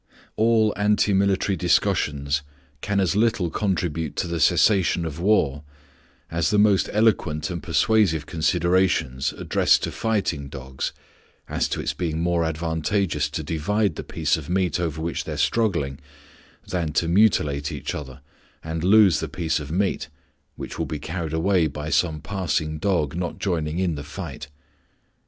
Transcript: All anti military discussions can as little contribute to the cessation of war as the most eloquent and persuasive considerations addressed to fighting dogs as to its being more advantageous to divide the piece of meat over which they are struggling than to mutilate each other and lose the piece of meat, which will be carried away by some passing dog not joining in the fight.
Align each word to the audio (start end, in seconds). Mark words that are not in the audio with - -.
All 0.35 0.73
anti 0.77 1.13
military 1.13 1.55
discussions 1.55 2.41
can 2.81 2.99
as 2.99 3.15
little 3.15 3.51
contribute 3.51 4.15
to 4.15 4.27
the 4.27 4.39
cessation 4.39 5.05
of 5.05 5.19
war 5.19 5.61
as 6.31 6.49
the 6.49 6.57
most 6.57 6.89
eloquent 6.91 7.51
and 7.51 7.61
persuasive 7.61 8.25
considerations 8.25 9.31
addressed 9.31 9.83
to 9.83 9.91
fighting 9.91 10.49
dogs 10.49 10.91
as 11.47 11.67
to 11.69 11.79
its 11.79 11.93
being 11.93 12.19
more 12.19 12.43
advantageous 12.43 13.29
to 13.29 13.43
divide 13.43 13.93
the 13.93 14.03
piece 14.03 14.37
of 14.37 14.49
meat 14.49 14.79
over 14.79 14.99
which 14.99 15.25
they 15.25 15.33
are 15.33 15.37
struggling 15.37 15.99
than 16.67 16.93
to 16.93 17.07
mutilate 17.07 17.71
each 17.71 17.93
other 17.93 18.21
and 18.63 18.83
lose 18.83 19.19
the 19.19 19.29
piece 19.29 19.59
of 19.59 19.71
meat, 19.71 20.09
which 20.55 20.79
will 20.79 20.87
be 20.87 20.97
carried 20.97 21.31
away 21.33 21.67
by 21.67 21.91
some 21.91 22.19
passing 22.21 22.79
dog 22.79 23.15
not 23.15 23.37
joining 23.37 23.77
in 23.77 23.93
the 23.93 24.03
fight. 24.03 24.47